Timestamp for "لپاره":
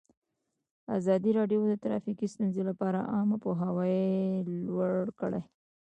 2.69-2.99